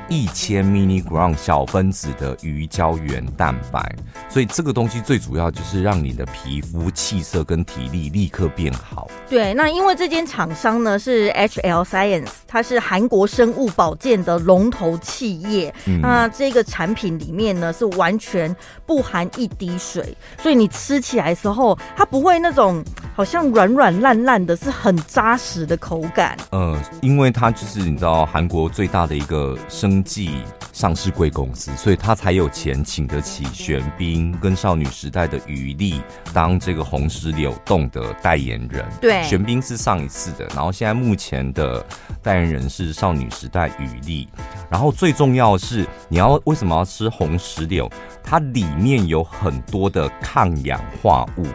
[0.07, 3.95] 一千 milligram 小分子的鱼胶原蛋白，
[4.29, 9.09] 所以这个东西最主要就是让你的皮肤气色跟体力立刻变好。
[9.29, 15.73] 对，那因为这间厂商呢是 HL Science，它是韩国生物保健的龙头企业。
[15.85, 18.53] 嗯、那这个产品里面呢是完全
[18.85, 26.37] 不含一滴水，所以你吃起来的时候，它不会那种好像软软烂烂的，是很扎实的口感。
[26.51, 36.01] 呃，因为它就是你知道韩国最大的一个生计上市贵公司，所以他才有钱请得起玄彬跟少女时代的余力
[36.33, 38.85] 当这个红石榴冻的代言人。
[39.01, 41.85] 对，玄彬是上一次的，然后现在目前的
[42.23, 44.27] 代言人是少女时代余力。
[44.69, 47.89] 然后最重要的是，你要为什么要吃红石榴？
[48.23, 51.45] 它里面有很多的抗氧化物，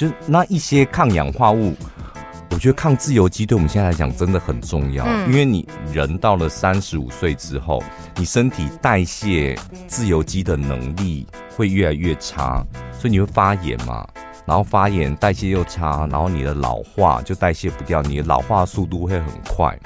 [0.00, 1.74] 就是那一些抗氧化物。
[2.52, 7.82] 我觉得抗自由基对我们现在来讲真的很重要，嗯、因为你人到了三十五岁之后，
[8.16, 9.54] 你身体代谢
[9.86, 12.64] 自由基的能力会越来越差，
[12.98, 14.08] 所以你会发炎嘛，
[14.46, 19.78] 然后发炎代谢又差，然后你的老化就代谢不掉，你的老化速度会很快。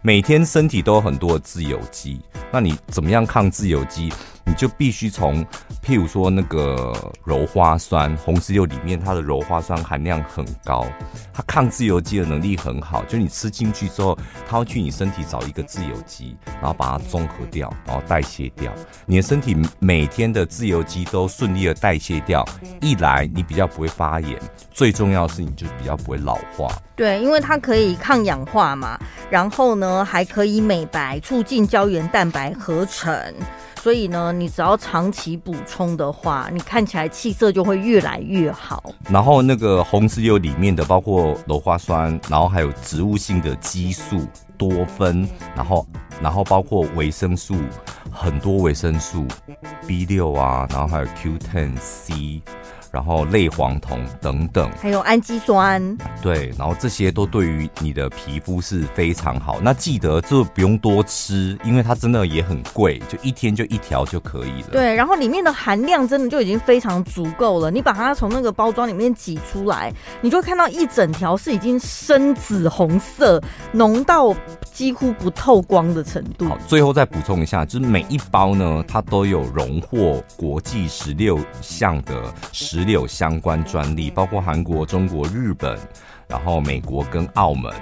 [0.00, 2.18] 每天身体都有很多的自由基，
[2.50, 4.10] 那你怎么样抗自由基？
[4.48, 5.44] 你就必须从，
[5.84, 6.94] 譬如说那个
[7.26, 10.86] 鞣花酸，红石榴里面它的鞣花酸含量很高，
[11.34, 14.16] 它抗自由基的能力很好，就你吃进去之后，
[14.48, 18.72] 它会去你身体找一个自由基，然后把它综合掉，然后代谢掉，
[19.04, 22.42] 你的身体每天的自由基都顺利的代谢掉，
[22.80, 26.68] 一来你比较不会发炎，最重要的是你就比较不会老化。
[26.96, 33.14] 对，因为它可以抗氧化嘛，然后呢还可以美白，促进胶原蛋白合成。
[33.82, 38.92] 所以呢，你只要长期补充的话，你看起来气色就会越来越好。
[39.08, 45.86] 然后那个红石榴里面的包括鞣花酸，然后还有植物性的激素多酚，然后
[46.20, 47.56] 然后包括维生素，
[48.10, 49.26] 很多维生素
[49.86, 52.42] B 六啊，然后还有 Q10 C。
[52.90, 59.60] 然后类黄酮等等，还有氨基酸，对，然后这些都对于你的皮肤是非常好。
[59.60, 64.68] 那记得就不用多吃，因为它真的也很贵，就一天就一条就可以了。
[64.72, 67.70] 对，然后里面的含量真的就已经非常足够了。
[67.70, 74.34] 你把它从那个包装里面挤出来，你就会看到一整条是已经深紫红色，浓到
[74.72, 76.48] 几乎不透光的程度。
[76.48, 82.14] 好，最后再补充一下，就是每一包呢，它都有荣获国际十六项的
[82.50, 82.77] 十。
[82.78, 85.76] 石榴相关专利，包括韩国、中国、日本，
[86.28, 87.74] 然后美国跟澳门，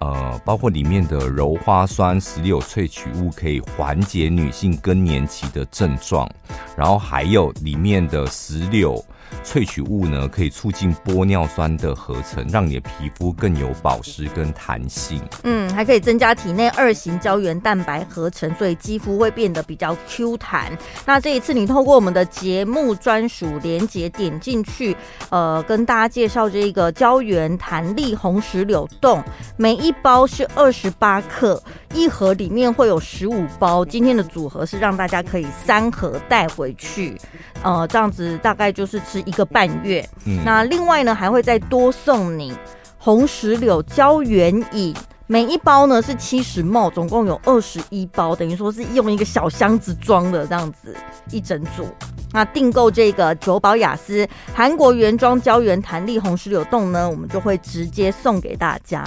[0.00, 6.28] 呃，包括里面的鞣花酸石榴萃取物可以缓解女性更年期的症状，
[6.76, 9.00] 然后还有里面的石榴。
[9.44, 15.22] 萃取物呢，可以促进玻尿酸的合成，让你的皮肤更有保湿跟弹性。
[15.44, 20.76] 嗯，还可以增加体内二型胶原蛋白合成，所以肌肤会变得比较 Q 弹。
[21.06, 24.96] 那这一次你透过我们的节目专属链接点进去，
[25.30, 29.22] 呃，跟大家介绍这个胶原弹力红石榴冻，
[29.56, 31.62] 每一包是二十八克，
[31.94, 33.84] 一盒里面会有十五包。
[33.84, 37.16] 今天的组合是让大家可以三盒带回去，
[37.62, 39.19] 呃，这样子大概就是吃。
[39.22, 42.56] 一个半月，嗯，那另外呢，还会再多送你
[42.98, 44.94] 红石榴胶原饮，
[45.26, 50.96] 每一包呢是七十 ml，总共有二十一包，等于说是用一个小箱子装的这样子
[51.30, 51.88] 一整组。
[52.32, 59.04] 那订购这个九宝雅思韩国原装胶原弹力红石榴冻呢，我们就会直接送给大家。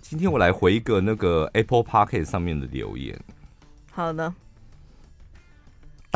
[0.00, 3.18] 今天我来回一个那个 Apple Podcast 上面的留言。
[3.92, 4.32] 好的。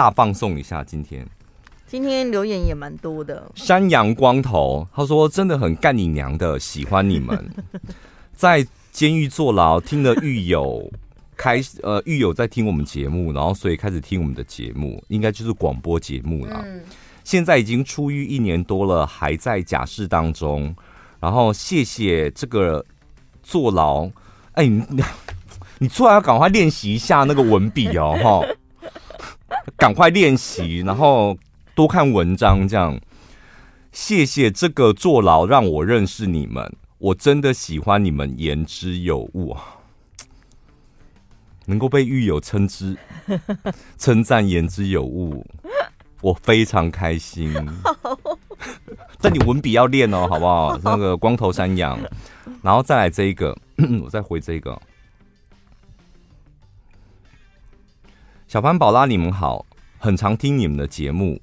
[0.00, 1.26] 大放送一下，今天
[1.86, 3.52] 今天留言也蛮多的。
[3.54, 7.38] 山羊光头他说：“真的很干你娘的，喜欢你们。
[8.32, 10.90] ”在监狱坐牢，听了狱友
[11.36, 16.62] 开呃狱友在听我们节目，然后所以开始听我们的节目，应该就是广播节目了。
[16.64, 16.80] 嗯、
[17.22, 20.74] 现在已经出狱一年多了，还在假释当中。
[21.20, 22.82] 然后谢谢这个
[23.42, 24.06] 坐牢，
[24.52, 25.04] 哎、欸，你
[25.78, 28.56] 你出来要赶快练习一下那个文笔哦，哈。
[29.76, 31.36] 赶快练习，然后
[31.74, 33.00] 多看文章，这样。
[33.92, 39.78] 谢谢这个坐牢让我认识你们，我真的喜欢你们，言之有物啊！
[41.66, 42.96] 能够被狱友称之
[43.98, 45.44] 称赞言之有物，
[46.20, 47.52] 我非常开心。
[49.20, 50.78] 但你文笔要练哦，好不好？
[50.84, 51.98] 那个光头山羊，
[52.62, 53.56] 然后再来这一个，
[54.04, 54.80] 我再回这个。
[58.50, 59.64] 小潘宝拉，你们好，
[59.96, 61.40] 很常听你们的节目，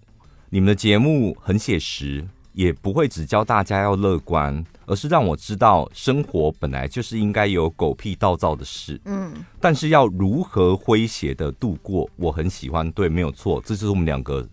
[0.49, 14.45] 你们的节目很写实，也不会只教大家要乐观，而是让我知道生活本来就是应该有狗屁倒灶的事，嗯，但是要如何诙谐的度过，我很喜欢，对，没有错，这就是我们两个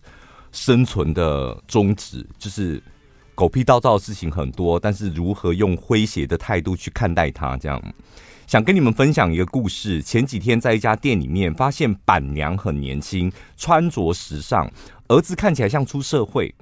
[0.52, 2.80] 生存的宗旨，就是
[3.34, 7.82] 狗屁倒灶的事情很多，但是如何用诙谐的态度去看待它，这样。
[8.46, 10.02] 想跟你们分享一个故事。
[10.02, 14.70] 前几天在一家店里面，发现板娘很年轻，穿着时尚，
[15.08, 16.54] 儿子看起来像出社会。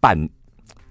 [0.00, 0.28] 板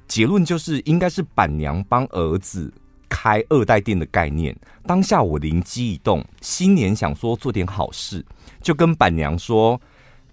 [0.07, 2.71] 结论就是应该是板娘帮儿子
[3.07, 4.55] 开二代店的概念。
[4.85, 8.25] 当下我灵机一动，新年想说做点好事，
[8.61, 9.79] 就跟板娘说：“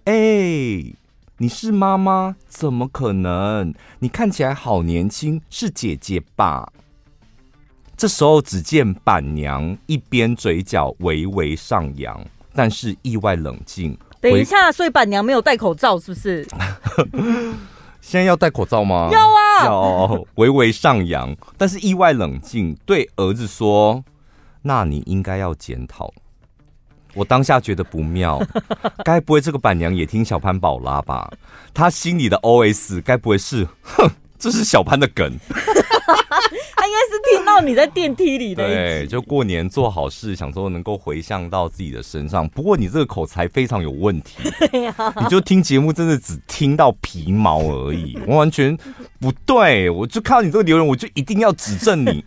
[0.04, 0.12] 哎、
[1.38, 2.36] 你是妈妈？
[2.48, 3.72] 怎么可能？
[4.00, 6.72] 你看起来好年轻，是姐姐吧？”
[8.00, 12.18] 这时候，只见板娘一边嘴角微微上扬，
[12.54, 13.94] 但是意外冷静。
[14.22, 16.48] 等一下，所以板娘没有戴口罩，是不是？
[18.00, 19.10] 现在要戴口罩吗？
[19.12, 24.02] 要啊，要微微上扬，但是意外冷静，对儿子说
[24.62, 26.10] ：“那你应该要检讨。”
[27.12, 28.42] 我当下觉得不妙，
[29.04, 31.30] 该不会这个板娘也听小潘宝拉吧？
[31.74, 35.30] 他心里的 OS 该不会是：“哼，这是小潘的梗。”
[36.90, 37.20] 他应该是。
[37.30, 38.66] 听到你在电梯里的。
[38.66, 42.48] 对，就过年做好事，想说能够回向到自己的身上。
[42.48, 44.50] 不过你这个口才非常有问题。
[44.72, 48.76] 对呀、啊，你就听节目，真的只听到皮毛而已， 完全
[49.20, 49.88] 不对。
[49.90, 52.24] 我就看到你这个留言，我就一定要指正你。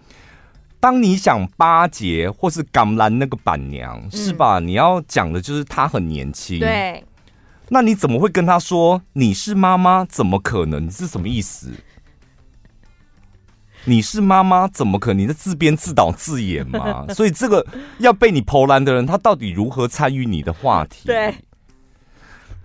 [0.78, 4.58] 当你想巴结或是橄榄那个板娘，嗯、是吧？
[4.58, 6.60] 你要讲的就是她很年轻。
[6.60, 7.02] 对。
[7.70, 10.04] 那你怎么会跟她说你是妈妈？
[10.04, 10.84] 怎么可能？
[10.86, 11.70] 你是什么意思？
[13.88, 14.68] 你是妈妈？
[14.68, 15.18] 怎么可能？
[15.22, 17.06] 你在自编自导自演嘛？
[17.14, 17.64] 所以这个
[17.98, 21.06] 要被你投篮的人，他到底如何参与你的话题？
[21.06, 21.34] 对。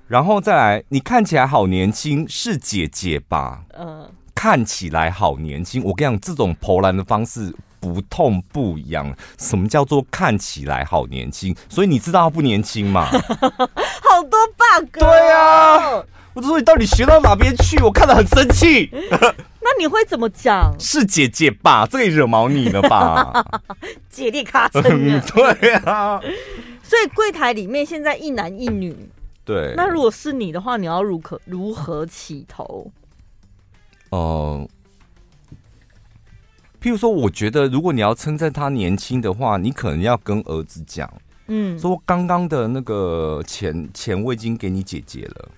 [0.07, 3.61] 然后再来，你看起来好年轻，是姐姐吧？
[3.79, 4.09] 嗯。
[4.35, 7.55] 看起来好年轻，我跟你讲，这种投篮的方式。
[7.79, 11.53] 不痛不痒，什么叫做看起来好年轻？
[11.67, 13.05] 所以你知道他不年轻吗？
[13.11, 14.99] 好多 bug。
[14.99, 16.01] 对啊，
[16.33, 17.77] 我就说你到底学到哪边去？
[17.83, 18.89] 我看得很生气。
[19.75, 20.75] 那你会怎么讲？
[20.79, 21.87] 是姐姐吧？
[21.87, 23.43] 这也惹毛你了吧？
[24.07, 24.81] 姐弟卡称。
[24.81, 26.19] 对啊。
[26.83, 28.95] 所以柜台里面现在一男一女。
[29.43, 29.73] 对。
[29.75, 32.91] 那如果是你的话，你要如何如何起头？
[34.11, 34.67] 哦、
[35.49, 35.57] 呃。
[36.81, 41.11] 譬如说，我觉得如果你要称赞他年轻的话，你可能要跟儿子讲，
[41.47, 45.49] 嗯，说刚刚的那个钱钱我已经给你姐姐了。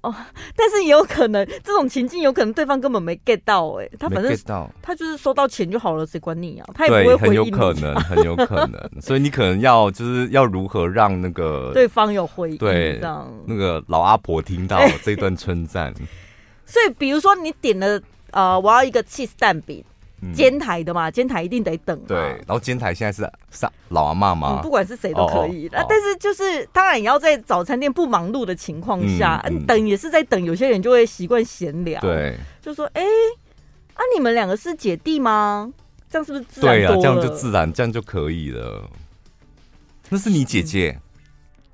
[0.00, 0.14] 哦，
[0.56, 4.36] 但是也有可能这种情境，有可能对方根本没 get 到，哎，他反正
[4.80, 6.66] 他就是收到钱就好了，谁管你啊？
[6.74, 7.36] 他也不会回应你。
[7.36, 13.00] 很有可能， 很有可能，所以你可能要就是要如何让那个对方有回应，对，
[13.46, 15.92] 那个老阿婆听到这段称赞。
[16.64, 18.00] 所以，比如说你点了。
[18.32, 19.84] 呃，我要一个 cheese 蛋饼，
[20.32, 21.98] 煎台的嘛，监台一定得等。
[22.06, 25.68] 对，然后监台现在是上老阿妈嘛、嗯，不管是谁都可以。
[25.72, 30.42] 那、哦哦、但是就是，当然也要在早餐店不忙碌的情况下，嗯嗯、等也是在等。
[30.44, 33.08] 有些人就会习惯闲聊，对，就说：“哎、欸，
[33.94, 35.72] 啊，你们两个是姐弟吗？
[36.08, 36.76] 这样是不是自然？
[36.76, 38.88] 对啊，这样就自然，这样就可以了。
[40.08, 41.02] 那是你姐姐，嗯、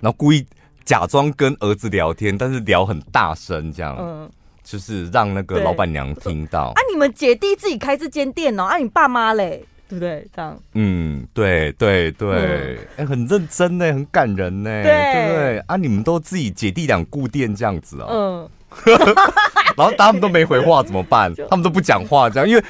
[0.01, 0.47] 然后故意
[0.85, 3.97] 假装跟儿子聊天，但是聊很大声，这样。
[3.99, 4.31] 嗯。
[4.71, 6.81] 就是让那个老板娘听到啊！
[6.93, 10.29] 你们姐弟自己开这间店哦，啊，你爸妈嘞，对不对？
[10.37, 15.59] 这样，嗯，对对对，哎、嗯欸，很认真呢，很感人呢，对，对不对？
[15.61, 18.51] 啊，你们都自己姐弟俩顾店这样子哦，
[18.85, 18.85] 嗯，
[19.75, 21.33] 然后他们都没回话怎么办？
[21.49, 22.63] 他们都不讲话这样，因为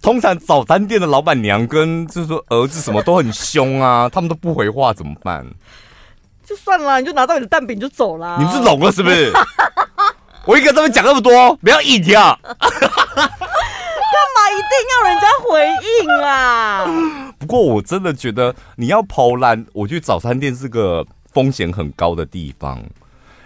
[0.00, 5.44] 通常早餐店的老板娘跟就是说儿子什么都很凶啊，他们都不回话怎么办？
[6.46, 9.32] 就算了，你就拿到你的蛋饼就走了，你们是聋了是不是？
[10.44, 12.38] 我一个人这么讲那么多，不要硬听啊！
[12.42, 12.56] 干
[14.34, 15.68] 嘛一定要人家回
[16.00, 17.32] 应啊？
[17.38, 22.82] 不过我真的觉得你要抛烂，我觉得早餐店是个风险很高的地方，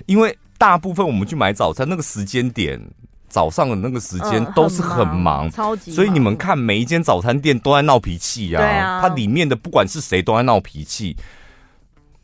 [0.06, 2.80] 因为大部分我们去买早餐那个时间点，
[3.28, 5.96] 早上的那个时间都是很忙，嗯、很忙超级忙。
[5.96, 11.14] 所以你们看每一间早餐店都在闹脾气呀，对啊，它里面的不管是谁都在闹脾气。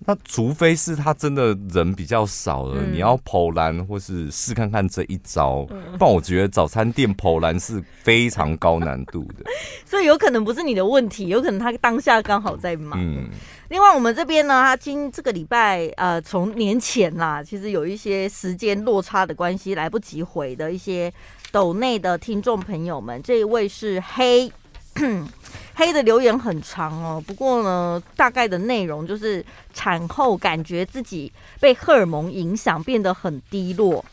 [0.05, 9.45] 那除非是他真的人比较少了，嗯、你要投篮或是试看看这一招，嗯、不然我觉得早餐店投篮是非常高难度的，
[9.87, 12.99] 所以有可能不是你的问题，有可能他当下刚好在忙。
[13.01, 13.29] 嗯，
[13.69, 21.13] 另外我们这边呢，他今这个礼拜呃，从年前啦，其实有一些时间落差的关系，来不及回的一些
[21.51, 24.51] 抖内的听众朋友们，这一位是黑。
[25.74, 34.05] 黑的留言很长哦，不过呢，大概的内容就是产后感觉自己被荷尔蒙影响，变得很低落，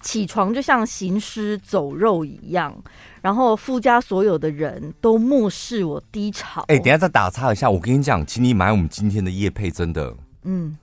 [0.00, 2.76] 起床就像行尸走肉一样，
[3.22, 6.62] 然后夫家所有的人都漠视我低潮。
[6.62, 10.12] 哎、欸，等下再打岔一下，我跟你讲，请你买我们今天的叶配，真的，
[10.42, 10.76] 嗯，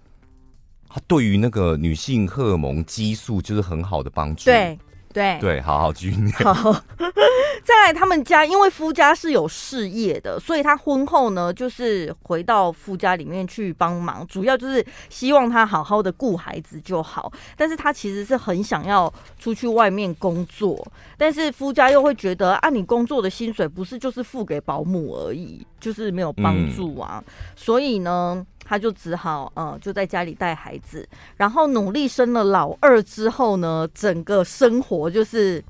[0.87, 4.45] 它对于那个女性荷尔蒙激素就是很好的帮助。
[4.45, 4.79] 对。
[5.11, 6.31] 对对，好好继续念。
[6.31, 6.71] 好，
[7.63, 17.31] 再来他们家，因为夫家是有事业的，所以他婚后呢，就是回到夫家里面去帮忙，主要就是希望他好好的顾孩子就好。
[17.55, 20.85] 但是他其实是很想要出去外面工作，
[21.17, 28.45] 但是夫家又会觉得，啊，你工作的薪水不是就是付给保姆而已，就是没有帮助啊，嗯、所以呢。
[28.63, 31.07] 他就只好呃，就在家里带孩子，
[31.37, 35.63] 然后努力生了老二之后呢，整个生活就是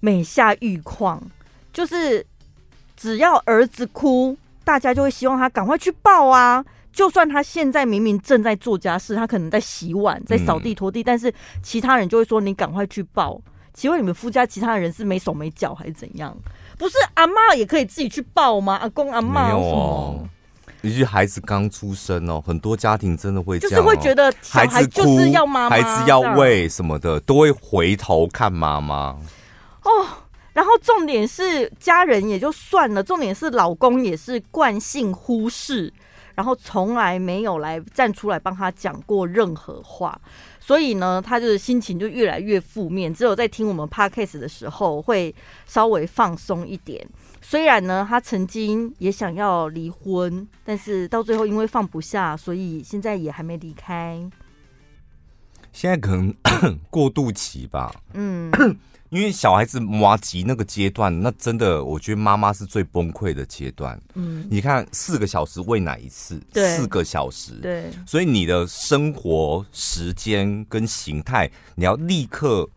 [0.00, 1.22] 每下愈况，
[1.72, 2.24] 就是
[2.96, 6.64] 只要儿子哭，大家就会希望他赶快去抱啊。
[6.92, 13.40] 就算他现在明明正在做家事，他可能在洗碗、在扫地、拖地，但是其他人就会说你赶快去抱。
[13.72, 16.36] 请问你们夫家其他人是没手没脚还是怎样？
[16.76, 18.74] 不是阿妈也可以自己去抱吗？
[18.76, 20.28] 阿公阿妈哦。
[20.82, 29.16] 尤其孩子刚出生哦，很多家庭真的会这样，就是会觉得孩子就是要妈妈，孩子要喂什么的，都会回头看妈妈。
[29.84, 30.06] 哦，
[30.52, 35.92] 然后重点是家人也就算了，重点是老公也是惯性忽视，
[36.34, 40.18] 然后从来没有来站出来帮他讲过任何话，
[40.58, 43.12] 所以呢，他就是心情就越来越负面。
[43.12, 45.34] 只有在听我们 podcast 的时候，会
[45.66, 47.06] 稍微放松一点。
[47.50, 54.24] 虽然呢，他曾经也想要离婚，但是到最后因为放不下，所以现在也还没离开。
[55.72, 56.32] 现在可能
[56.90, 58.52] 过渡期吧，嗯，
[59.10, 64.00] 因为小孩子麻吉那个阶段，那真的我觉得妈妈是最崩溃的阶段。
[64.14, 72.70] 嗯，你看四个小时喂奶一次，四个小时，对，所以你的生活时间跟形态，你要立刻。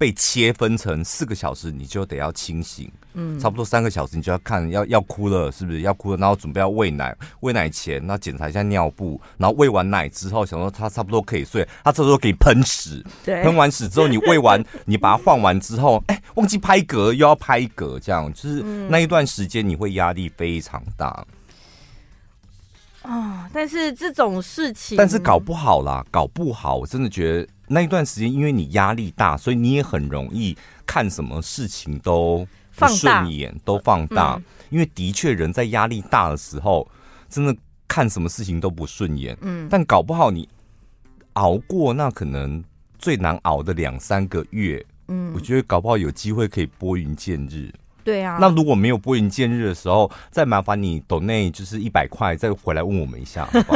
[0.00, 6.16] 被切分成四个小时，你就得要清醒，嗯，差不多三个小时，你就要看要要哭了，是不是要哭了？
[6.18, 21.06] 然后准备要喂奶，喂奶前，那检查一下尿布，然后喂完奶之后，想说他差不多可以睡，他这时候给你喷屎，对，喷完屎之后，你喂完，你把它换完之后，哎、欸，忘记拍嗝，又要拍嗝，这样就是那一段时间你会压力非常大，
[23.02, 27.48] 啊、哦，但是这种事情，但是搞不好啦，搞不好，我真的觉得。
[27.70, 30.56] 那一段时间，因为你压力大，所以你也很容易
[30.86, 32.48] 看什么事情都
[32.78, 34.34] 不顺眼，都放大。
[34.36, 36.88] 嗯、因为的确，人在压力大的时候，
[37.28, 37.56] 真的
[37.86, 39.36] 看什么事情都不顺眼。
[39.40, 40.48] 嗯，但搞不好你
[41.34, 42.62] 熬过那可能
[42.98, 47.72] 最难熬的两三个月，嗯，我觉得搞不好有机会可以拨云见日。
[48.04, 53.74] 对啊，那如果没有拨云见日的时候，再麻烦你抖内就是一百块，再回来问我们一下，好不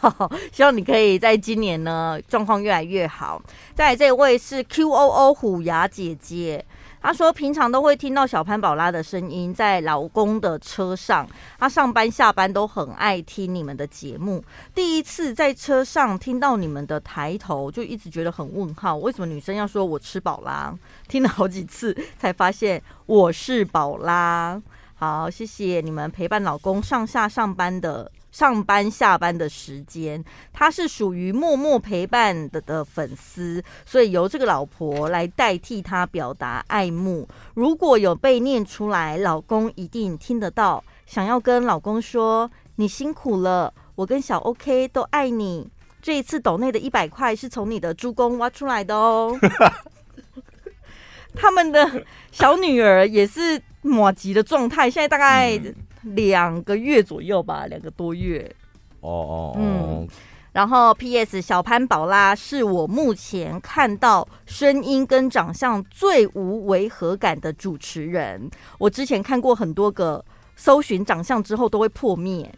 [0.00, 0.10] 好？
[0.10, 3.40] 好，希望你可以在今年呢状况越来越好。
[3.76, 6.64] 再来这位是 Q O O 虎牙姐姐。
[7.02, 11.26] 她说：“平常都会听到小潘宝拉的声音，在老公的车上，
[11.58, 14.42] 他上班下班都很爱听你们的节目。
[14.72, 20.72] 第一次在车上听到你们的抬头，就一直觉得很问号，为什么女生要说我吃宝拉？
[21.08, 24.62] 听了好几次才发现我是宝拉。
[24.94, 37.28] 好，谢谢你们陪伴老公上下上班的。”上班下班的时间，他是属于默默陪伴的的粉丝，所以由这个老婆来代替他表达爱慕。
[37.54, 40.82] 如果有被念出来，老公一定听得到。
[41.04, 45.68] 想要跟老公说：“你辛苦了，我跟小 OK 都爱你。
[46.00, 49.38] ”这一次斗内的一百块是从你的猪公挖出来的哦。
[51.34, 55.60] 他们的小女儿也是麻吉的状态，现在大概。
[56.02, 58.54] 两个月左右吧，两个多月。
[59.00, 60.08] 哦哦，嗯。
[60.52, 61.40] 然后，P.S.
[61.40, 68.50] 小潘宝拉是我目前看到声音跟长相最无违和感的主持人。
[68.76, 70.22] 我之前看过很多个
[70.54, 72.54] 搜寻长相之后都会破灭，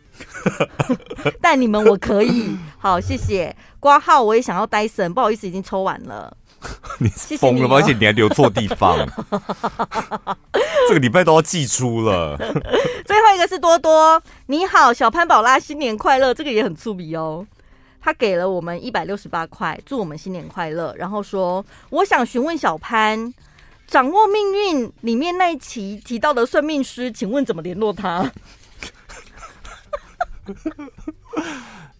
[1.40, 2.58] 但你们我可以。
[2.78, 3.54] 好，谢谢。
[3.78, 6.36] 挂号我也想要戴森，不好意思，已经抽完了。
[6.98, 7.80] 你疯了吗？
[7.80, 8.98] 谢谢你哦、而且你还留错地方，
[10.88, 12.36] 这个礼拜都要寄出了。
[13.04, 16.32] 最后一个是多多，你好，小潘宝拉，新年快乐！
[16.32, 17.46] 这个也很粗鄙哦。
[18.00, 20.94] 他给了我们一百六十八块，祝我们新年快乐。
[20.96, 23.32] 然后说，我想询问小潘，
[23.86, 28.30] 掌握命运里面那一期提到的算命师，请问怎么联络他？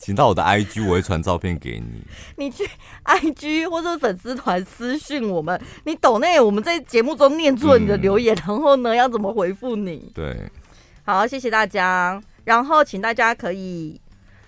[0.05, 2.02] 请到我的 IG，我会传照片给你。
[2.36, 2.62] 你去
[3.07, 10.12] IG 或者粉丝团私讯我们，你抖内我们在节目中念出了你的留言，嗯、然后呢，要怎么回复你？
[10.14, 10.36] 对，
[11.07, 12.22] 好，谢谢大家。
[12.44, 13.98] 然后请大家可以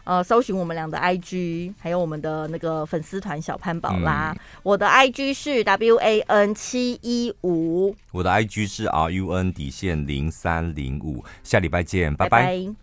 [0.05, 4.33] 呃搜寻我们俩的 IG，还有我们的那个粉丝团小潘宝拉。
[4.33, 11.25] 嗯、我的 IG 是 WAN 七一五，我的 IG 是 RUN 底线零三零五。
[11.43, 12.43] 下礼拜见，拜拜。
[12.43, 12.77] 拜拜。